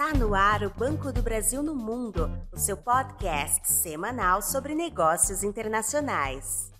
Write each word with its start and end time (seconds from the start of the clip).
Está 0.00 0.14
no 0.14 0.34
ar 0.34 0.62
o 0.62 0.70
Banco 0.70 1.12
do 1.12 1.20
Brasil 1.20 1.62
no 1.62 1.74
Mundo, 1.74 2.30
o 2.50 2.56
seu 2.56 2.74
podcast 2.74 3.70
semanal 3.70 4.40
sobre 4.40 4.74
negócios 4.74 5.44
internacionais. 5.44 6.72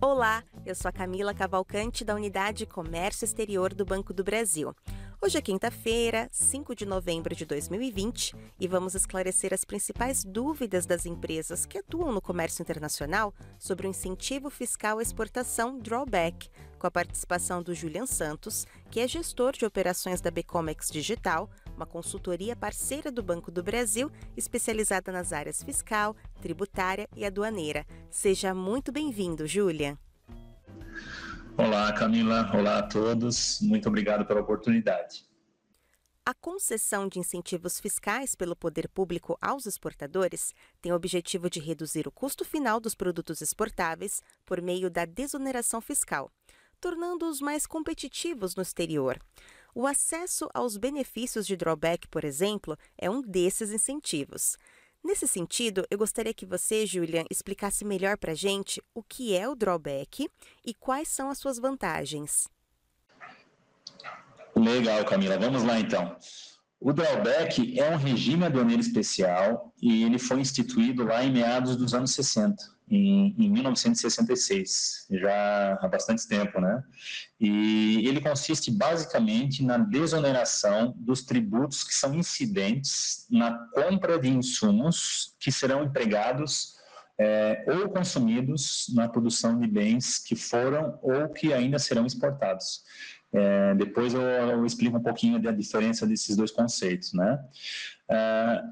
Olá, 0.00 0.44
eu 0.64 0.72
sou 0.72 0.88
a 0.88 0.92
Camila 0.92 1.34
Cavalcante 1.34 2.04
da 2.04 2.14
Unidade 2.14 2.64
Comércio 2.64 3.24
Exterior 3.24 3.74
do 3.74 3.84
Banco 3.84 4.14
do 4.14 4.22
Brasil. 4.22 4.72
Hoje 5.20 5.36
é 5.36 5.40
quinta-feira, 5.40 6.28
5 6.30 6.76
de 6.76 6.86
novembro 6.86 7.34
de 7.34 7.44
2020, 7.44 8.36
e 8.60 8.68
vamos 8.68 8.94
esclarecer 8.94 9.52
as 9.52 9.64
principais 9.64 10.22
dúvidas 10.22 10.86
das 10.86 11.06
empresas 11.06 11.66
que 11.66 11.78
atuam 11.78 12.12
no 12.12 12.20
comércio 12.20 12.62
internacional 12.62 13.34
sobre 13.58 13.88
o 13.88 13.90
incentivo 13.90 14.48
fiscal 14.48 14.98
à 14.98 15.02
exportação 15.02 15.76
drawback, 15.76 16.48
com 16.78 16.86
a 16.86 16.90
participação 16.90 17.62
do 17.62 17.74
Julian 17.74 18.06
Santos, 18.06 18.64
que 18.90 19.00
é 19.00 19.08
gestor 19.08 19.52
de 19.52 19.64
operações 19.64 20.20
da 20.20 20.30
Becomex 20.30 20.90
Digital, 20.90 21.50
uma 21.76 21.86
consultoria 21.86 22.54
parceira 22.54 23.10
do 23.10 23.22
Banco 23.22 23.50
do 23.50 23.62
Brasil, 23.62 24.10
especializada 24.36 25.10
nas 25.10 25.32
áreas 25.32 25.62
fiscal, 25.62 26.16
tributária 26.40 27.08
e 27.16 27.24
aduaneira. 27.24 27.84
Seja 28.10 28.54
muito 28.54 28.92
bem-vindo, 28.92 29.46
Julian. 29.46 29.98
Olá, 31.56 31.92
Camila. 31.92 32.50
Olá 32.52 32.78
a 32.78 32.82
todos. 32.82 33.60
Muito 33.60 33.88
obrigado 33.88 34.26
pela 34.26 34.40
oportunidade. 34.40 35.24
A 36.26 36.32
concessão 36.32 37.06
de 37.06 37.18
incentivos 37.18 37.78
fiscais 37.78 38.34
pelo 38.34 38.56
poder 38.56 38.88
público 38.88 39.36
aos 39.42 39.66
exportadores 39.66 40.54
tem 40.80 40.90
o 40.90 40.94
objetivo 40.94 41.50
de 41.50 41.60
reduzir 41.60 42.08
o 42.08 42.10
custo 42.10 42.46
final 42.46 42.80
dos 42.80 42.94
produtos 42.94 43.42
exportáveis 43.42 44.22
por 44.46 44.62
meio 44.62 44.88
da 44.90 45.04
desoneração 45.04 45.82
fiscal, 45.82 46.32
tornando-os 46.80 47.42
mais 47.42 47.66
competitivos 47.66 48.56
no 48.56 48.62
exterior. 48.62 49.18
O 49.74 49.88
acesso 49.88 50.48
aos 50.54 50.76
benefícios 50.76 51.44
de 51.44 51.56
drawback, 51.56 52.06
por 52.06 52.24
exemplo, 52.24 52.78
é 52.96 53.10
um 53.10 53.20
desses 53.20 53.72
incentivos. 53.72 54.56
Nesse 55.02 55.26
sentido, 55.26 55.84
eu 55.90 55.98
gostaria 55.98 56.32
que 56.32 56.46
você, 56.46 56.86
Julian, 56.86 57.24
explicasse 57.28 57.84
melhor 57.84 58.16
para 58.16 58.32
a 58.32 58.36
gente 58.36 58.80
o 58.94 59.02
que 59.02 59.36
é 59.36 59.48
o 59.48 59.56
drawback 59.56 60.30
e 60.64 60.72
quais 60.72 61.08
são 61.08 61.28
as 61.28 61.38
suas 61.38 61.58
vantagens. 61.58 62.48
Legal, 64.54 65.04
Camila. 65.04 65.36
Vamos 65.36 65.64
lá 65.64 65.80
então. 65.80 66.16
O 66.78 66.92
drawback 66.92 67.78
é 67.78 67.90
um 67.90 67.96
regime 67.96 68.44
aduaneiro 68.44 68.80
especial 68.80 69.74
e 69.82 70.04
ele 70.04 70.18
foi 70.18 70.38
instituído 70.38 71.02
lá 71.02 71.24
em 71.24 71.32
meados 71.32 71.74
dos 71.74 71.94
anos 71.94 72.12
60 72.12 72.73
em, 72.88 73.34
em 73.38 73.50
1966, 73.50 75.06
já 75.10 75.78
há 75.80 75.88
bastante 75.88 76.28
tempo, 76.28 76.60
né? 76.60 76.82
E 77.40 78.06
ele 78.06 78.20
consiste 78.20 78.70
basicamente 78.70 79.64
na 79.64 79.78
desoneração 79.78 80.94
dos 80.96 81.22
tributos 81.22 81.82
que 81.82 81.94
são 81.94 82.14
incidentes 82.14 83.26
na 83.30 83.52
compra 83.74 84.18
de 84.18 84.28
insumos 84.28 85.34
que 85.40 85.50
serão 85.50 85.84
empregados 85.84 86.74
é, 87.18 87.64
ou 87.68 87.88
consumidos 87.88 88.86
na 88.94 89.08
produção 89.08 89.58
de 89.58 89.66
bens 89.66 90.18
que 90.18 90.34
foram 90.34 90.98
ou 91.02 91.28
que 91.28 91.52
ainda 91.52 91.78
serão 91.78 92.04
exportados. 92.06 92.82
É, 93.36 93.74
depois 93.74 94.14
eu, 94.14 94.22
eu, 94.22 94.64
explico 94.64 94.96
um 94.96 95.02
pouquinho 95.02 95.42
da 95.42 95.50
diferença 95.50 96.06
desses 96.06 96.36
dois 96.36 96.52
conceitos, 96.52 97.12
né? 97.12 97.44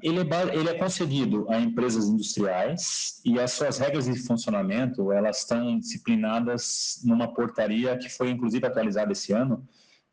Ele, 0.01 0.19
é, 0.19 0.55
ele, 0.55 0.69
é, 0.69 0.73
concedido 0.75 1.45
a 1.49 1.59
empresas 1.59 2.05
industriais 2.05 3.19
e 3.25 3.39
as 3.39 3.51
suas 3.51 3.77
regras 3.77 4.05
de 4.05 4.15
funcionamento 4.19 5.11
elas 5.11 5.39
estão 5.39 5.77
disciplinadas 5.79 7.01
numa 7.03 7.33
portaria 7.33 7.97
que 7.97 8.07
foi 8.07 8.29
inclusive 8.29 8.65
atualizada 8.65 9.11
esse 9.11 9.33
ano 9.33 9.67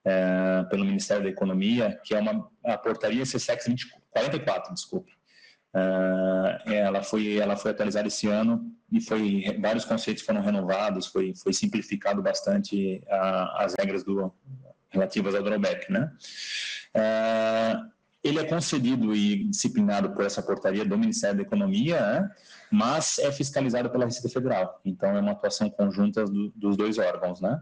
é, 0.05 0.65
pelo 0.69 0.85
Ministério 0.85 1.23
da 1.23 1.29
Economia, 1.29 2.01
que 2.03 2.15
é 2.15 2.19
uma 2.19 2.51
a 2.65 2.77
portaria 2.77 3.23
CSEX 3.23 3.67
2044, 3.67 4.75
desculpe. 4.75 5.20
Uh, 5.73 6.69
ela 6.69 7.03
foi 7.03 7.37
ela 7.37 7.57
foi 7.57 7.71
atualizada 7.71 8.09
esse 8.09 8.27
ano 8.27 8.75
e 8.91 9.01
foi 9.01 9.57
vários 9.61 9.85
conceitos 9.85 10.25
foram 10.25 10.43
renovados, 10.43 11.07
foi 11.07 11.33
foi 11.35 11.53
simplificado 11.53 12.21
bastante 12.21 13.01
uh, 13.07 13.57
as 13.57 13.75
regras 13.79 14.03
do 14.03 14.33
relativas 14.89 15.35
ao 15.35 15.43
drawback, 15.43 15.91
né? 15.93 16.11
Uh, 16.97 17.91
ele 18.23 18.39
é 18.39 18.45
concedido 18.45 19.15
e 19.15 19.45
disciplinado 19.45 20.11
por 20.11 20.25
essa 20.25 20.43
portaria 20.43 20.85
do 20.85 20.99
Ministério 20.99 21.37
da 21.37 21.43
Economia, 21.43 22.01
né? 22.01 22.31
mas 22.71 23.19
é 23.19 23.33
fiscalizado 23.33 23.89
pela 23.89 24.05
Receita 24.05 24.29
Federal. 24.29 24.79
Então, 24.85 25.17
é 25.17 25.21
uma 25.21 25.33
atuação 25.33 25.71
conjunta 25.71 26.25
do, 26.25 26.53
dos 26.55 26.77
dois 26.77 26.99
órgãos. 26.99 27.41
Né? 27.41 27.61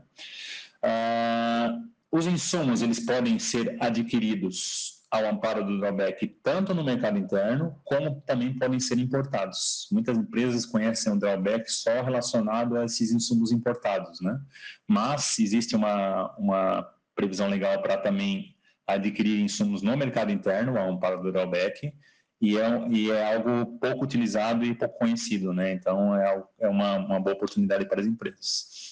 Ah, 0.83 1.79
os 2.11 2.27
insumos 2.27 2.83
eles 2.83 2.99
podem 2.99 3.39
ser 3.39 3.77
adquiridos 3.81 4.98
ao 5.11 5.25
amparo 5.25 5.65
do 5.65 5.79
drawback 5.79 6.27
tanto 6.43 6.75
no 6.75 6.85
mercado 6.85 7.19
interno 7.19 7.81
como 7.85 8.21
também 8.27 8.59
podem 8.59 8.79
ser 8.79 8.99
importados. 8.99 9.89
Muitas 9.91 10.19
empresas 10.19 10.67
conhecem 10.67 11.13
o 11.13 11.19
drawback 11.19 11.71
só 11.71 12.03
relacionado 12.03 12.77
a 12.77 12.85
esses 12.85 13.11
insumos 13.11 13.51
importados, 13.51 14.21
né? 14.21 14.39
Mas 14.87 15.39
existe 15.39 15.75
uma, 15.75 16.35
uma 16.37 16.87
previsão 17.15 17.49
legal 17.49 17.81
para 17.81 17.97
também 17.97 18.55
adquirir 18.87 19.41
insumos 19.41 19.83
no 19.83 19.97
mercado 19.97 20.31
interno, 20.31 20.79
a 20.79 20.85
um 20.85 20.99
para 20.99 21.17
do 21.17 21.33
drawback, 21.33 21.93
e 22.41 22.57
é, 22.57 22.89
e 22.89 23.11
é 23.11 23.35
algo 23.35 23.79
pouco 23.79 24.05
utilizado 24.05 24.65
e 24.65 24.75
pouco 24.75 24.99
conhecido, 24.99 25.53
né? 25.53 25.73
Então, 25.73 26.15
é, 26.15 26.43
é 26.61 26.69
uma, 26.69 26.97
uma 26.97 27.21
boa 27.21 27.35
oportunidade 27.35 27.87
para 27.87 28.01
as 28.01 28.07
empresas. 28.07 28.88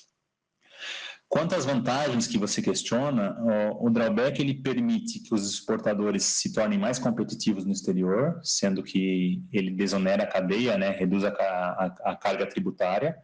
Quanto 1.29 1.57
às 1.57 1.65
vantagens 1.65 2.29
que 2.29 2.39
você 2.39 2.63
questiona, 2.63 3.37
o, 3.81 3.91
drawback 3.91 4.41
ele 4.41 4.55
permite 4.55 5.19
que 5.19 5.35
os 5.35 5.51
exportadores 5.51 6.23
se 6.23 6.53
tornem 6.53 6.79
mais 6.79 7.01
competitivos 7.01 7.65
no 7.65 7.73
exterior, 7.73 8.41
sendo 8.45 8.81
que 8.83 9.43
ele 9.53 9.73
desonera 9.73 10.23
a 10.23 10.27
cadeia, 10.27 10.79
né, 10.79 10.91
reduz 10.91 11.25
a, 11.25 11.31
a, 11.31 11.95
a 12.13 12.17
carga 12.17 12.47
tributária 12.47 13.17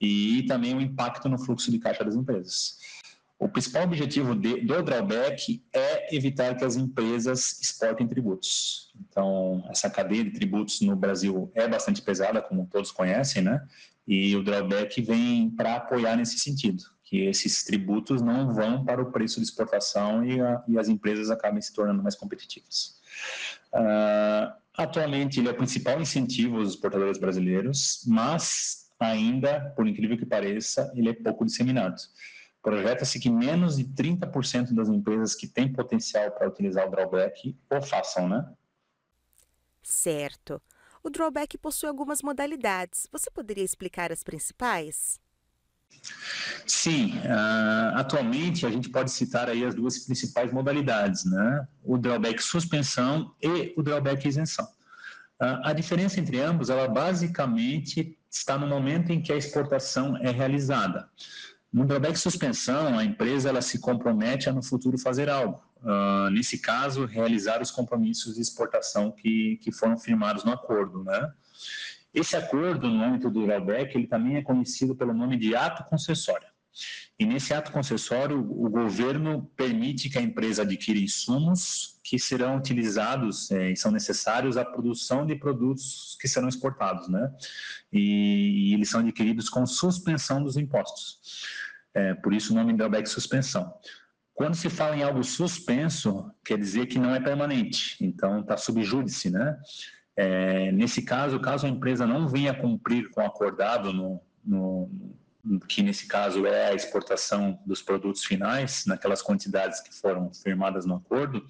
e 0.00 0.44
também 0.48 0.74
o 0.74 0.80
impacto 0.80 1.28
no 1.28 1.38
fluxo 1.38 1.70
de 1.70 1.78
caixa 1.78 2.02
das 2.02 2.16
empresas. 2.16 2.78
O 3.38 3.48
principal 3.48 3.82
objetivo 3.82 4.34
de, 4.34 4.60
do 4.60 4.82
drawback 4.82 5.62
é 5.74 6.14
evitar 6.14 6.56
que 6.56 6.64
as 6.64 6.76
empresas 6.76 7.60
exportem 7.60 8.06
tributos. 8.06 8.92
Então, 9.00 9.64
essa 9.68 9.90
cadeia 9.90 10.24
de 10.24 10.30
tributos 10.30 10.80
no 10.80 10.94
Brasil 10.94 11.50
é 11.54 11.66
bastante 11.66 12.00
pesada, 12.00 12.40
como 12.40 12.68
todos 12.70 12.92
conhecem, 12.92 13.42
né? 13.42 13.60
E 14.06 14.34
o 14.36 14.44
drawback 14.44 15.02
vem 15.02 15.50
para 15.50 15.74
apoiar 15.74 16.16
nesse 16.16 16.38
sentido, 16.38 16.84
que 17.12 17.26
esses 17.26 17.62
tributos 17.62 18.22
não 18.22 18.54
vão 18.54 18.86
para 18.86 19.02
o 19.02 19.12
preço 19.12 19.38
de 19.38 19.44
exportação 19.44 20.24
e, 20.24 20.40
a, 20.40 20.64
e 20.66 20.78
as 20.78 20.88
empresas 20.88 21.28
acabem 21.28 21.60
se 21.60 21.70
tornando 21.70 22.02
mais 22.02 22.16
competitivas. 22.16 22.98
Uh, 23.70 24.50
atualmente, 24.74 25.38
ele 25.38 25.48
é 25.48 25.50
o 25.50 25.54
principal 25.54 26.00
incentivo 26.00 26.56
aos 26.56 26.70
exportadores 26.70 27.18
brasileiros, 27.18 28.02
mas 28.06 28.90
ainda, 28.98 29.74
por 29.76 29.86
incrível 29.86 30.16
que 30.16 30.24
pareça, 30.24 30.90
ele 30.96 31.10
é 31.10 31.12
pouco 31.12 31.44
disseminado. 31.44 32.00
Projeta-se 32.62 33.20
que 33.20 33.28
menos 33.28 33.76
de 33.76 33.84
30% 33.84 34.72
das 34.72 34.88
empresas 34.88 35.34
que 35.34 35.46
têm 35.46 35.70
potencial 35.70 36.30
para 36.30 36.48
utilizar 36.48 36.88
o 36.88 36.90
drawback 36.90 37.54
o 37.70 37.82
façam, 37.82 38.26
né? 38.26 38.50
Certo. 39.82 40.62
O 41.02 41.10
drawback 41.10 41.58
possui 41.58 41.90
algumas 41.90 42.22
modalidades. 42.22 43.06
Você 43.12 43.30
poderia 43.30 43.64
explicar 43.64 44.10
as 44.10 44.24
principais? 44.24 45.20
Sim, 46.66 47.18
uh, 47.18 47.96
atualmente 47.96 48.64
a 48.66 48.70
gente 48.70 48.88
pode 48.88 49.10
citar 49.10 49.48
aí 49.48 49.64
as 49.64 49.74
duas 49.74 49.98
principais 49.98 50.52
modalidades, 50.52 51.24
né? 51.24 51.66
O 51.84 51.98
drawback 51.98 52.42
suspensão 52.42 53.34
e 53.42 53.74
o 53.76 53.82
drawback 53.82 54.26
isenção. 54.26 54.64
Uh, 55.40 55.60
a 55.64 55.72
diferença 55.72 56.20
entre 56.20 56.40
ambos, 56.40 56.70
ela 56.70 56.88
basicamente 56.88 58.16
está 58.30 58.56
no 58.56 58.66
momento 58.66 59.10
em 59.10 59.20
que 59.20 59.32
a 59.32 59.36
exportação 59.36 60.16
é 60.16 60.30
realizada. 60.30 61.08
No 61.72 61.84
drawback 61.84 62.18
suspensão, 62.18 62.98
a 62.98 63.04
empresa 63.04 63.48
ela 63.48 63.62
se 63.62 63.78
compromete 63.78 64.48
a 64.48 64.52
no 64.52 64.62
futuro 64.62 64.98
fazer 64.98 65.28
algo. 65.28 65.62
Uh, 65.82 66.30
nesse 66.30 66.58
caso, 66.58 67.06
realizar 67.06 67.60
os 67.60 67.70
compromissos 67.70 68.36
de 68.36 68.40
exportação 68.40 69.10
que, 69.10 69.58
que 69.62 69.72
foram 69.72 69.98
firmados 69.98 70.44
no 70.44 70.52
acordo, 70.52 71.02
né? 71.02 71.32
Esse 72.14 72.36
acordo, 72.36 72.88
no 72.88 73.02
âmbito 73.02 73.30
do 73.30 73.46
drawback, 73.46 73.96
ele 73.96 74.06
também 74.06 74.36
é 74.36 74.42
conhecido 74.42 74.94
pelo 74.94 75.14
nome 75.14 75.36
de 75.36 75.56
ato 75.56 75.84
concessório. 75.84 76.46
E 77.18 77.24
nesse 77.24 77.52
ato 77.52 77.70
concessório, 77.70 78.38
o 78.38 78.68
governo 78.68 79.50
permite 79.56 80.08
que 80.08 80.18
a 80.18 80.22
empresa 80.22 80.62
adquira 80.62 80.98
insumos 80.98 82.00
que 82.02 82.18
serão 82.18 82.56
utilizados 82.56 83.50
é, 83.50 83.70
e 83.70 83.76
são 83.76 83.92
necessários 83.92 84.56
à 84.56 84.64
produção 84.64 85.24
de 85.24 85.36
produtos 85.36 86.16
que 86.20 86.26
serão 86.26 86.48
exportados, 86.48 87.08
né? 87.08 87.30
E, 87.92 88.70
e 88.70 88.74
eles 88.74 88.88
são 88.88 89.00
adquiridos 89.00 89.48
com 89.48 89.64
suspensão 89.66 90.42
dos 90.42 90.56
impostos. 90.56 91.20
É, 91.94 92.14
por 92.14 92.32
isso 92.32 92.52
o 92.52 92.56
nome 92.56 92.72
drawback 92.72 93.06
suspensão. 93.08 93.72
Quando 94.34 94.54
se 94.54 94.70
fala 94.70 94.96
em 94.96 95.02
algo 95.02 95.22
suspenso, 95.22 96.30
quer 96.44 96.58
dizer 96.58 96.86
que 96.86 96.98
não 96.98 97.14
é 97.14 97.20
permanente, 97.20 98.02
então 98.02 98.40
está 98.40 98.56
subjúdice, 98.56 99.30
né? 99.30 99.58
É, 100.16 100.70
nesse 100.72 101.02
caso, 101.02 101.40
caso 101.40 101.66
a 101.66 101.70
empresa 101.70 102.06
não 102.06 102.28
venha 102.28 102.52
cumprir 102.54 103.10
com 103.10 103.22
o 103.22 103.26
acordado 103.26 103.92
no, 103.92 104.20
no, 104.44 104.90
que 105.68 105.82
nesse 105.82 106.06
caso 106.06 106.46
é 106.46 106.68
a 106.68 106.74
exportação 106.74 107.58
dos 107.66 107.82
produtos 107.82 108.24
finais, 108.24 108.84
naquelas 108.86 109.22
quantidades 109.22 109.80
que 109.80 109.94
foram 109.94 110.32
firmadas 110.32 110.84
no 110.84 110.96
acordo, 110.96 111.44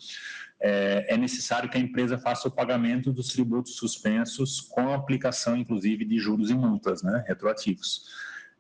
é, 0.61 1.15
é 1.15 1.17
necessário 1.17 1.69
que 1.69 1.77
a 1.77 1.81
empresa 1.81 2.17
faça 2.17 2.47
o 2.47 2.51
pagamento 2.51 3.13
dos 3.13 3.29
tributos 3.29 3.75
suspensos 3.75 4.61
com 4.61 4.91
a 4.91 4.95
aplicação, 4.95 5.57
inclusive, 5.57 6.05
de 6.05 6.19
juros 6.19 6.51
e 6.51 6.55
multas, 6.55 7.03
né, 7.03 7.25
retroativos. 7.27 8.07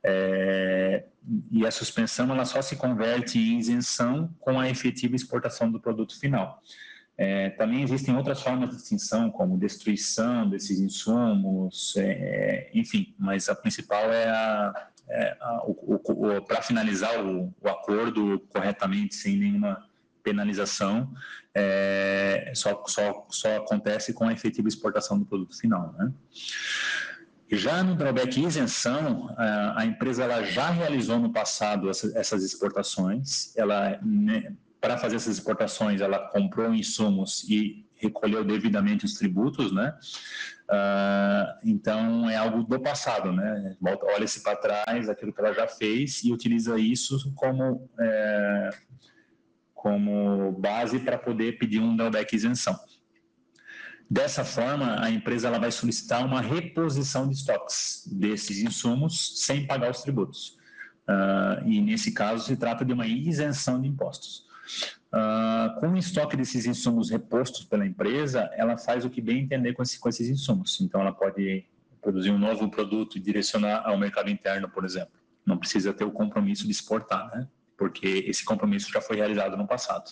É, 0.05 1.05
e 1.51 1.65
a 1.65 1.71
suspensão 1.71 2.29
ela 2.33 2.45
só 2.45 2.61
se 2.61 2.75
converte 2.75 3.39
em 3.39 3.59
isenção 3.59 4.35
com 4.41 4.59
a 4.59 4.69
efetiva 4.69 5.15
exportação 5.15 5.71
do 5.71 5.81
produto 5.81 6.19
final. 6.19 6.61
É, 7.17 7.50
também 7.50 7.82
existem 7.82 8.17
outras 8.17 8.41
formas 8.41 8.70
de 8.70 8.76
extinção, 8.76 9.31
como 9.31 9.59
destruição 9.59 10.49
desses 10.49 10.81
insumos, 10.81 11.94
é, 11.97 12.70
enfim, 12.75 13.14
mas 13.19 13.49
a 13.49 13.55
principal 13.55 14.11
é 14.11 14.29
a, 14.29 14.88
é 15.09 15.37
a 15.41 15.61
para 16.47 16.62
finalizar 16.62 17.23
o, 17.25 17.55
o, 17.61 17.69
acordo 17.69 18.41
corretamente, 18.49 19.14
sem 19.14 19.37
nenhuma 19.37 19.87
penalização, 20.23 21.12
é, 21.55 22.53
só, 22.55 22.82
só, 22.87 23.26
só 23.29 23.56
acontece 23.56 24.15
com 24.15 24.25
a 24.25 24.32
efetiva 24.32 24.69
exportação 24.69 25.19
do 25.19 25.26
produto 25.26 25.58
final. 25.58 25.93
Né? 25.99 26.12
Já 27.50 27.82
no 27.85 27.94
drawback 27.94 28.43
isenção, 28.43 29.29
a 29.76 29.85
empresa 29.85 30.25
ela 30.25 30.43
já 30.43 30.70
realizou 30.70 31.19
no 31.19 31.31
passado 31.31 31.91
essas 31.91 32.43
exportações, 32.43 33.55
ela 33.55 34.00
né, 34.03 34.55
para 34.82 34.99
fazer 34.99 35.14
essas 35.17 35.38
exportações 35.38 36.00
ela 36.00 36.19
comprou 36.19 36.75
insumos 36.75 37.44
e 37.49 37.87
recolheu 37.94 38.44
devidamente 38.44 39.05
os 39.05 39.14
tributos, 39.14 39.73
né? 39.73 39.96
Uh, 40.64 41.61
então 41.64 42.29
é 42.29 42.37
algo 42.37 42.64
do 42.64 42.81
passado, 42.81 43.32
né? 43.32 43.76
Olha-se 44.14 44.43
para 44.43 44.56
trás, 44.56 45.08
aquilo 45.08 45.32
que 45.32 45.40
ela 45.40 45.55
já 45.55 45.69
fez 45.69 46.25
e 46.25 46.32
utiliza 46.32 46.76
isso 46.81 47.32
como 47.37 47.88
é, 48.00 48.70
como 49.73 50.50
base 50.52 50.99
para 50.99 51.17
poder 51.17 51.58
pedir 51.58 51.79
um 51.79 51.94
drawback 51.96 52.34
isenção. 52.34 52.76
Dessa 54.11 54.44
forma, 54.44 55.00
a 55.00 55.11
empresa 55.11 55.46
ela 55.46 55.61
vai 55.61 55.70
solicitar 55.70 56.26
uma 56.26 56.40
reposição 56.40 57.29
de 57.29 57.34
estoques 57.37 58.02
desses 58.06 58.58
insumos 58.58 59.44
sem 59.44 59.64
pagar 59.64 59.93
os 59.93 60.02
tributos. 60.02 60.58
Uh, 61.08 61.69
e 61.69 61.81
nesse 61.81 62.12
caso 62.12 62.44
se 62.44 62.56
trata 62.56 62.84
de 62.84 62.93
uma 62.93 63.06
isenção 63.06 63.81
de 63.81 63.87
impostos. 63.87 64.50
Uh, 65.12 65.79
com 65.81 65.88
o 65.91 65.97
estoque 65.97 66.37
desses 66.37 66.64
insumos 66.64 67.11
repostos 67.11 67.64
pela 67.64 67.87
empresa, 67.87 68.50
ela 68.55 68.79
faz 68.79 69.05
o 69.05 69.11
que 69.11 69.20
bem 69.20 69.41
entender 69.41 69.75
com, 69.75 69.82
esse, 69.82 69.99
com 69.99 70.09
esses 70.09 70.29
insumos. 70.29 70.81
Então, 70.81 71.00
ela 71.00 71.12
pode 71.12 71.64
produzir 72.00 72.31
um 72.31 72.38
novo 72.38 72.70
produto 72.70 73.17
e 73.17 73.20
direcionar 73.20 73.82
ao 73.87 73.99
mercado 73.99 74.31
interno, 74.31 74.69
por 74.69 74.85
exemplo. 74.85 75.12
Não 75.44 75.59
precisa 75.59 75.93
ter 75.93 76.05
o 76.05 76.11
compromisso 76.11 76.64
de 76.64 76.70
exportar, 76.70 77.31
né? 77.35 77.47
porque 77.82 78.25
esse 78.29 78.44
compromisso 78.44 78.93
já 78.93 79.00
foi 79.00 79.17
realizado 79.17 79.56
no 79.56 79.67
passado. 79.67 80.09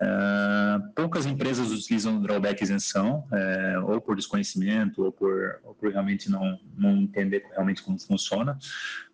Uh, 0.00 0.92
poucas 0.94 1.26
empresas 1.26 1.72
utilizam 1.72 2.22
drawback 2.22 2.62
isenção, 2.62 3.26
uh, 3.32 3.90
ou 3.90 4.00
por 4.00 4.14
desconhecimento, 4.14 5.04
ou 5.04 5.10
por, 5.10 5.60
ou 5.64 5.74
por 5.74 5.90
realmente 5.90 6.30
não, 6.30 6.56
não 6.76 6.96
entender 6.96 7.44
realmente 7.50 7.82
como 7.82 7.98
funciona, 7.98 8.56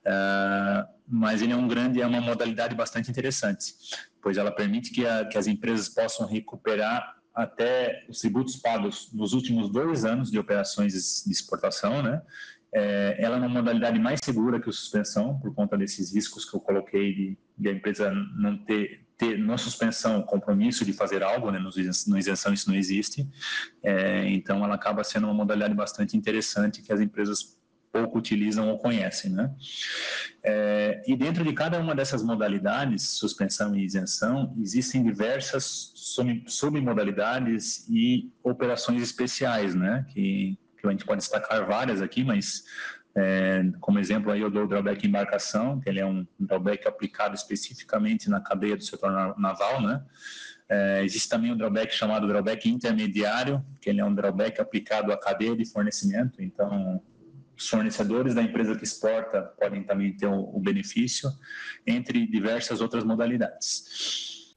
uh, 0.05 0.94
mas 1.07 1.43
ele 1.43 1.53
é 1.53 1.57
um 1.57 1.69
grande, 1.69 2.01
é 2.01 2.07
uma 2.07 2.21
modalidade 2.21 2.75
bastante 2.75 3.11
interessante, 3.11 3.75
pois 4.23 4.37
ela 4.37 4.51
permite 4.51 4.91
que, 4.91 5.07
a, 5.07 5.25
que 5.25 5.37
as 5.37 5.47
empresas 5.47 5.89
possam 5.89 6.27
recuperar 6.27 7.15
até 7.35 8.07
os 8.09 8.21
tributos 8.21 8.57
pagos 8.57 9.11
nos 9.13 9.33
últimos 9.33 9.69
dois 9.71 10.05
anos 10.05 10.31
de 10.31 10.39
operações 10.39 11.25
de 11.25 11.33
exportação, 11.33 12.03
né? 12.03 12.23
É, 12.73 13.17
ela 13.21 13.37
é 13.37 13.39
uma 13.39 13.49
modalidade 13.49 13.99
mais 14.01 14.19
segura 14.23 14.61
que 14.61 14.69
a 14.69 14.73
suspensão, 14.73 15.39
por 15.39 15.55
conta 15.55 15.77
desses 15.77 16.13
riscos 16.13 16.45
que 16.45 16.57
eu 16.57 16.61
coloquei 16.61 17.15
de, 17.15 17.39
de 17.57 17.69
a 17.69 17.73
empresa 17.73 18.11
não 18.37 18.59
ter, 18.65 19.07
ter 19.17 19.39
na 19.39 19.57
suspensão 19.57 20.23
compromisso 20.23 20.85
de 20.85 20.93
fazer 20.93 21.23
algo, 21.23 21.53
né? 21.53 21.61
no 21.61 22.19
isenção 22.19 22.53
isso 22.53 22.69
não 22.69 22.77
existe. 22.77 23.29
É, 23.81 24.29
então, 24.29 24.65
ela 24.65 24.75
acaba 24.75 25.05
sendo 25.05 25.27
uma 25.27 25.35
modalidade 25.35 25.73
bastante 25.73 26.17
interessante 26.17 26.83
que 26.83 26.93
as 26.93 27.01
empresas 27.01 27.57
pouco 27.95 28.19
utilizam 28.19 28.69
ou 28.69 28.79
conhecem, 28.79 29.31
né? 29.31 29.55
É, 30.43 31.03
e 31.07 31.17
dentro 31.17 31.45
de 31.45 31.53
cada 31.53 31.79
uma 31.79 31.95
dessas 31.95 32.23
modalidades, 32.23 33.03
suspensão 33.11 33.77
e 33.77 33.85
isenção, 33.85 34.53
existem 34.61 35.05
diversas 35.05 35.93
submodalidades 36.47 37.87
e 37.89 38.33
operações 38.43 39.01
especiais, 39.01 39.75
né? 39.75 40.05
Que 40.13 40.59
que 40.85 40.89
a 40.89 40.91
gente 40.91 41.05
pode 41.07 41.21
destacar 41.21 41.67
várias 41.67 42.03
aqui, 42.03 42.23
mas 42.23 42.65
é, 43.17 43.65
como 43.81 43.99
exemplo 43.99 44.31
aí 44.31 44.41
eu 44.41 44.51
dou 44.51 44.65
o 44.65 44.69
drawback 44.69 45.07
embarcação, 45.07 45.81
que 45.81 45.89
ele 45.89 46.01
é 46.01 46.05
um 46.05 46.27
drawback 46.39 46.87
aplicado 46.87 47.35
especificamente 47.35 48.29
na 48.29 48.41
cadeia 48.41 48.77
do 48.77 48.85
setor 48.85 49.39
naval, 49.39 49.81
né? 49.81 50.05
É, 50.69 51.05
existe 51.05 51.29
também 51.29 51.53
um 51.53 51.57
drawback 51.57 51.95
chamado 51.95 52.27
drawback 52.27 52.69
intermediário, 52.69 53.65
que 53.81 53.89
ele 53.89 54.01
é 54.01 54.05
um 54.05 54.15
drawback 54.15 54.61
aplicado 54.61 55.13
à 55.13 55.19
cadeia 55.19 55.57
de 55.57 55.65
fornecimento, 55.65 56.43
então 56.43 57.03
os 57.57 57.69
fornecedores 57.69 58.35
da 58.35 58.43
empresa 58.43 58.77
que 58.77 58.85
exporta 58.85 59.43
podem 59.59 59.83
também 59.85 60.17
ter 60.17 60.27
o, 60.27 60.57
o 60.57 60.61
benefício, 60.61 61.31
entre 61.87 62.27
diversas 62.27 62.81
outras 62.81 63.05
modalidades. 63.05 64.55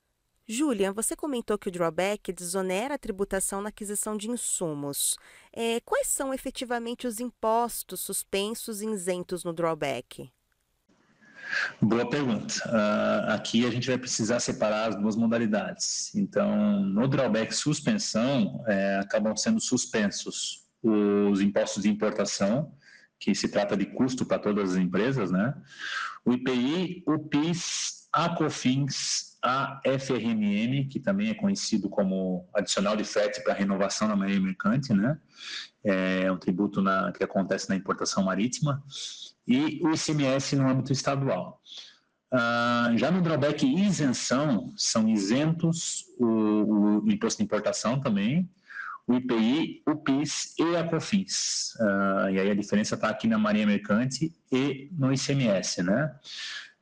Julian, 0.50 0.94
você 0.94 1.14
comentou 1.14 1.58
que 1.58 1.68
o 1.68 1.72
drawback 1.72 2.32
desonera 2.32 2.96
a 2.96 2.98
tributação 2.98 3.62
na 3.62 3.68
aquisição 3.68 4.16
de 4.16 4.30
insumos. 4.30 5.18
É, 5.52 5.82
quais 5.82 6.08
são 6.08 6.34
efetivamente 6.34 7.06
os 7.06 7.20
impostos 7.20 8.00
suspensos 8.00 8.82
e 8.82 8.88
isentos 8.88 9.44
no 9.44 9.52
drawback? 9.52 10.32
Boa 11.82 12.10
pergunta. 12.10 12.56
Uh, 12.66 13.32
aqui 13.32 13.66
a 13.66 13.70
gente 13.70 13.88
vai 13.88 13.98
precisar 13.98 14.40
separar 14.40 14.90
as 14.90 14.96
duas 14.96 15.16
modalidades. 15.16 16.14
Então, 16.16 16.82
no 16.82 17.08
drawback 17.08 17.54
suspensão, 17.54 18.64
é, 18.68 19.00
acabam 19.00 19.36
sendo 19.36 19.60
suspensos 19.60 20.66
os 20.82 21.42
impostos 21.42 21.84
de 21.84 21.90
importação, 21.90 22.72
que 23.20 23.34
se 23.36 23.50
trata 23.50 23.76
de 23.76 23.86
custo 23.86 24.26
para 24.26 24.40
todas 24.40 24.72
as 24.72 24.78
empresas, 24.78 25.32
né? 25.32 25.54
O 26.26 26.34
IPI, 26.34 27.04
o 27.08 27.20
PIS, 27.20 28.08
a 28.12 28.30
COFINS 28.30 29.28
a 29.42 29.80
FRMM, 29.84 30.88
que 30.90 31.00
também 31.00 31.30
é 31.30 31.34
conhecido 31.34 31.90
como 31.90 32.50
adicional 32.54 32.96
de 32.98 33.04
frete 33.04 33.42
para 33.44 33.54
renovação 33.54 34.08
na 34.08 34.16
marinha 34.16 34.40
mercante, 34.40 34.94
né? 34.94 35.18
É 35.84 36.32
um 36.32 36.38
tributo 36.38 36.82
na, 36.82 37.12
que 37.12 37.24
acontece 37.24 37.70
na 37.70 37.76
importação 37.76 38.24
marítima, 38.24 38.84
e 39.48 39.80
o 39.84 39.92
ICMS 39.94 40.56
no 40.56 40.68
âmbito 40.68 40.92
estadual. 40.92 41.62
Ah, 42.32 42.92
já 42.98 43.10
no 43.10 43.22
drawback 43.22 43.66
isenção, 43.66 44.74
são 44.76 45.08
isentos 45.08 46.04
o, 46.20 47.06
o, 47.06 47.12
imposto 47.12 47.38
de 47.38 47.46
importação 47.46 48.02
também, 48.02 48.50
o 49.08 49.16
IPI, 49.16 49.84
o 49.88 49.96
PIS 49.96 50.54
e 50.60 50.76
a 50.76 50.84
COFINS. 50.84 51.78
Ah, 51.80 52.28
e 52.32 52.40
aí 52.40 52.52
a 52.52 52.56
diferença 52.56 52.96
está 52.96 53.10
aqui 53.10 53.28
na 53.28 53.38
marinha 53.38 53.66
mercante 53.66 54.34
e 54.52 54.90
no 54.92 55.14
ICMS, 55.14 55.82
né? 55.82 56.14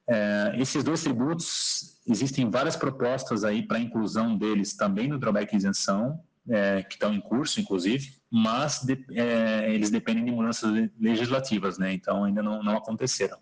É, 0.07 0.53
esses 0.57 0.83
dois 0.83 1.01
tributos, 1.03 1.99
existem 2.07 2.49
várias 2.49 2.75
propostas 2.75 3.43
aí 3.43 3.63
para 3.63 3.79
inclusão 3.79 4.37
deles 4.37 4.75
também 4.75 5.07
no 5.07 5.19
drawback 5.19 5.55
isenção, 5.55 6.19
é, 6.47 6.83
que 6.83 6.93
estão 6.93 7.11
em 7.13 7.19
curso, 7.19 7.59
inclusive, 7.59 8.17
mas 8.31 8.81
de, 8.83 9.03
é, 9.13 9.73
eles 9.73 9.89
dependem 9.89 10.25
de 10.25 10.31
mudanças 10.31 10.71
legislativas, 10.99 11.77
né? 11.77 11.93
Então 11.93 12.23
ainda 12.23 12.43
não, 12.43 12.61
não 12.63 12.77
aconteceram. 12.77 13.37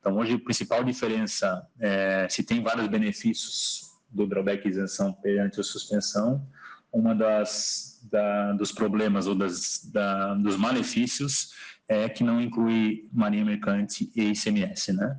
Então 0.00 0.16
hoje 0.16 0.34
a 0.34 0.38
principal 0.38 0.82
diferença 0.82 1.66
é 1.78 2.26
se 2.28 2.42
tem 2.42 2.62
vários 2.62 2.88
benefícios 2.88 3.92
do 4.10 4.26
drawback 4.26 4.66
isenção 4.66 5.12
perante 5.12 5.60
a 5.60 5.62
suspensão, 5.62 6.44
uma 6.92 7.14
das 7.14 7.87
da, 8.02 8.52
dos 8.52 8.72
problemas 8.72 9.26
ou 9.26 9.34
das, 9.34 9.84
da, 9.92 10.34
dos 10.34 10.56
malefícios 10.56 11.52
é 11.88 12.08
que 12.08 12.22
não 12.22 12.40
inclui 12.40 13.08
marinha 13.12 13.44
mercante 13.44 14.10
e 14.14 14.30
ICMS, 14.30 14.92
né? 14.92 15.18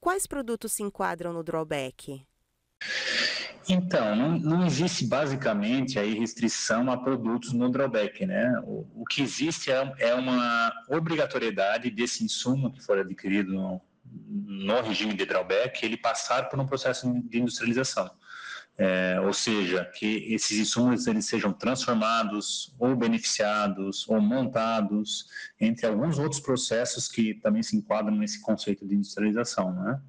Quais 0.00 0.26
produtos 0.26 0.72
se 0.72 0.82
enquadram 0.82 1.32
no 1.32 1.42
drawback? 1.42 2.24
Então, 3.68 4.16
não, 4.16 4.38
não, 4.38 4.66
existe 4.66 5.04
basicamente 5.06 5.98
aí 5.98 6.18
restrição 6.18 6.90
a 6.90 6.96
produtos 6.96 7.52
no 7.52 7.68
drawback, 7.68 8.24
né? 8.24 8.58
O, 8.64 9.02
o 9.02 9.04
que 9.04 9.20
existe 9.20 9.70
é, 9.70 9.94
é, 9.98 10.14
uma 10.14 10.72
obrigatoriedade 10.88 11.90
desse 11.90 12.24
insumo 12.24 12.72
que 12.72 12.82
for 12.82 12.98
adquirido 12.98 13.52
no, 13.52 13.80
no 14.06 14.80
regime 14.80 15.12
de 15.12 15.26
drawback, 15.26 15.84
ele 15.84 15.98
passar 15.98 16.48
por 16.48 16.58
um 16.58 16.66
processo 16.66 17.12
de 17.24 17.38
industrialização. 17.38 18.10
É, 18.80 19.20
ou 19.20 19.32
seja, 19.32 19.84
que 19.84 20.32
esses 20.32 20.56
insumos 20.56 21.08
eles 21.08 21.26
sejam 21.26 21.52
transformados 21.52 22.72
ou 22.78 22.94
beneficiados 22.94 24.08
ou 24.08 24.20
montados, 24.20 25.26
entre 25.60 25.84
alguns 25.84 26.16
outros 26.16 26.40
processos 26.40 27.08
que 27.08 27.34
também 27.34 27.60
se 27.60 27.76
enquadram 27.76 28.14
nesse 28.14 28.40
conceito 28.40 28.86
de 28.86 28.94
industrialização. 28.94 29.72
Né? 29.72 30.00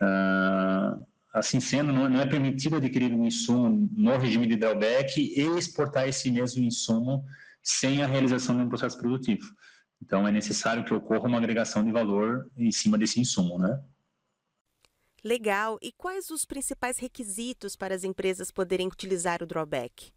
Ah, 0.00 0.98
assim 1.34 1.60
sendo, 1.60 1.92
não 1.92 2.20
é 2.20 2.26
permitido 2.26 2.76
adquirir 2.76 3.12
um 3.12 3.26
insumo 3.26 3.90
no 3.94 4.16
regime 4.16 4.46
de 4.46 4.56
drawback 4.56 5.20
e 5.20 5.58
exportar 5.58 6.08
esse 6.08 6.30
mesmo 6.30 6.64
insumo 6.64 7.26
sem 7.62 8.02
a 8.02 8.06
realização 8.06 8.56
de 8.56 8.62
um 8.62 8.68
processo 8.70 8.96
produtivo. 8.96 9.44
Então, 10.02 10.26
é 10.26 10.32
necessário 10.32 10.84
que 10.84 10.94
ocorra 10.94 11.28
uma 11.28 11.38
agregação 11.38 11.84
de 11.84 11.92
valor 11.92 12.50
em 12.56 12.70
cima 12.70 12.96
desse 12.96 13.20
insumo, 13.20 13.58
né? 13.58 13.78
Legal. 15.24 15.78
E 15.82 15.92
quais 15.92 16.30
os 16.30 16.44
principais 16.44 16.98
requisitos 16.98 17.76
para 17.76 17.94
as 17.94 18.04
empresas 18.04 18.50
poderem 18.50 18.86
utilizar 18.86 19.42
o 19.42 19.46
drawback? 19.46 20.12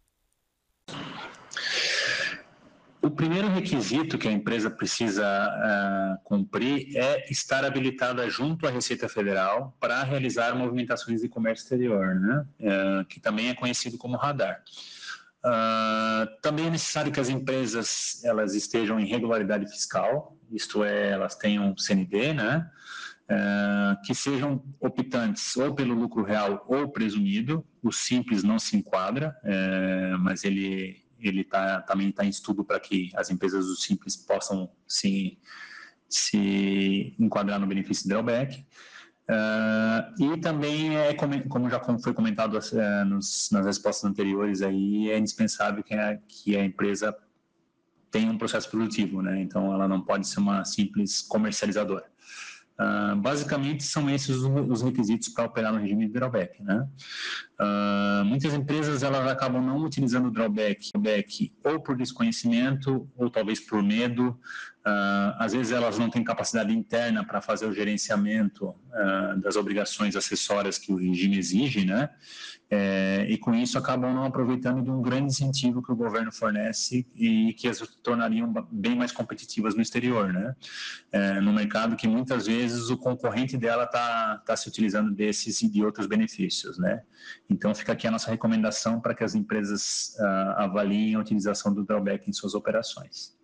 O 3.02 3.10
primeiro 3.10 3.48
requisito 3.48 4.16
que 4.16 4.28
a 4.28 4.32
empresa 4.32 4.70
precisa 4.70 5.26
uh, 5.26 6.22
cumprir 6.22 6.96
é 6.96 7.28
estar 7.32 7.64
habilitada 7.64 8.30
junto 8.30 8.64
à 8.64 8.70
Receita 8.70 9.08
Federal 9.08 9.76
para 9.80 10.04
realizar 10.04 10.54
movimentações 10.54 11.20
de 11.20 11.28
comércio 11.28 11.64
exterior, 11.64 12.14
né? 12.14 12.46
Uh, 12.60 13.04
que 13.06 13.18
também 13.18 13.48
é 13.48 13.54
conhecido 13.54 13.98
como 13.98 14.16
radar. 14.16 14.62
Uh, 15.44 16.40
também 16.40 16.68
é 16.68 16.70
necessário 16.70 17.10
que 17.10 17.18
as 17.18 17.28
empresas 17.28 18.22
elas 18.24 18.54
estejam 18.54 19.00
em 19.00 19.06
regularidade 19.06 19.68
fiscal, 19.68 20.36
isto 20.52 20.84
é, 20.84 21.10
elas 21.10 21.34
tenham 21.34 21.76
CND, 21.76 22.32
né? 22.32 22.70
Uh, 23.30 23.96
que 24.04 24.14
sejam 24.14 24.62
optantes 24.78 25.56
ou 25.56 25.74
pelo 25.74 25.94
lucro 25.94 26.22
real 26.22 26.64
ou 26.68 26.88
presumido. 26.88 27.64
O 27.82 27.90
simples 27.90 28.42
não 28.42 28.58
se 28.58 28.76
enquadra, 28.76 29.34
uh, 29.44 30.18
mas 30.18 30.44
ele 30.44 31.00
ele 31.18 31.44
tá, 31.44 31.80
também 31.82 32.08
está 32.08 32.24
em 32.24 32.28
estudo 32.28 32.64
para 32.64 32.80
que 32.80 33.10
as 33.14 33.30
empresas 33.30 33.66
do 33.66 33.76
simples 33.76 34.16
possam 34.16 34.70
se 34.86 35.38
se 36.08 37.16
enquadrar 37.18 37.58
no 37.58 37.66
benefício 37.66 38.08
drawback. 38.08 38.66
Uh, 39.22 40.22
e 40.22 40.40
também, 40.40 40.96
é, 40.96 41.14
como 41.14 41.70
já 41.70 41.80
foi 41.80 42.12
comentado 42.12 42.58
uh, 42.58 43.04
nos, 43.06 43.48
nas 43.50 43.64
respostas 43.64 44.10
anteriores, 44.10 44.60
aí 44.60 45.10
é 45.10 45.16
indispensável 45.16 45.82
que 45.82 45.94
a, 45.94 46.18
que 46.28 46.56
a 46.56 46.64
empresa 46.64 47.16
tenha 48.10 48.30
um 48.30 48.36
processo 48.36 48.68
produtivo, 48.70 49.22
né? 49.22 49.40
Então, 49.40 49.72
ela 49.72 49.88
não 49.88 50.02
pode 50.02 50.28
ser 50.28 50.38
uma 50.38 50.64
simples 50.66 51.22
comercializadora. 51.22 52.04
Uh, 52.80 53.14
basicamente, 53.16 53.84
são 53.84 54.08
esses 54.10 54.36
os, 54.38 54.82
requisitos 54.82 55.28
para 55.28 55.44
operar 55.44 55.72
no 55.72 55.78
regime 55.78 56.06
de 56.06 56.12
drawback, 56.12 56.62
né? 56.62 56.88
Uh, 57.60 58.24
muitas 58.24 58.52
empresas 58.54 59.02
elas 59.02 59.30
acabam 59.30 59.64
não 59.64 59.84
utilizando 59.84 60.26
o 60.26 60.30
drawback, 60.30 60.90
drawback 60.92 61.52
ou 61.62 61.80
por 61.80 61.96
desconhecimento 61.96 63.08
ou 63.16 63.30
talvez 63.30 63.60
por 63.60 63.82
medo. 63.82 64.38
Uh, 64.84 65.30
às 65.38 65.52
vezes 65.52 65.70
elas 65.70 65.96
não 65.96 66.10
têm 66.10 66.24
capacidade 66.24 66.72
interna 66.72 67.24
para 67.24 67.40
fazer 67.40 67.66
o 67.66 67.72
gerenciamento 67.72 68.70
uh, 68.70 69.40
das 69.40 69.54
obrigações 69.54 70.16
acessórias 70.16 70.76
que 70.76 70.92
o 70.92 70.96
regime 70.96 71.38
exige, 71.38 71.84
né? 71.84 72.10
É, 72.74 73.26
e 73.28 73.36
com 73.36 73.54
isso 73.54 73.76
acabam 73.76 74.14
não 74.14 74.24
aproveitando 74.24 74.82
de 74.82 74.90
um 74.90 75.02
grande 75.02 75.26
incentivo 75.26 75.82
que 75.82 75.92
o 75.92 75.94
governo 75.94 76.32
fornece 76.32 77.06
e 77.14 77.52
que 77.52 77.68
as 77.68 77.80
tornariam 78.02 78.50
bem 78.72 78.96
mais 78.96 79.12
competitivas 79.12 79.74
no 79.74 79.82
exterior, 79.82 80.32
né? 80.32 80.56
É, 81.12 81.38
no 81.38 81.52
mercado 81.52 81.96
que 81.96 82.08
muitas 82.08 82.46
vezes 82.46 82.88
o 82.88 82.96
concorrente 82.96 83.58
dela 83.58 83.84
está 83.84 84.38
tá 84.38 84.56
se 84.56 84.66
utilizando 84.68 85.12
desses 85.12 85.60
e 85.60 85.68
de 85.68 85.84
outros 85.84 86.06
benefícios, 86.06 86.78
né? 86.78 87.02
Então, 87.48 87.74
fica 87.74 87.92
aqui 87.92 88.06
a 88.06 88.10
nossa 88.10 88.30
recomendação 88.30 89.00
para 89.00 89.14
que 89.14 89.22
as 89.22 89.34
empresas 89.34 90.16
uh, 90.18 90.62
avaliem 90.62 91.14
a 91.14 91.20
utilização 91.20 91.74
do 91.74 91.84
drawback 91.84 92.28
em 92.28 92.32
suas 92.32 92.54
operações. 92.54 93.36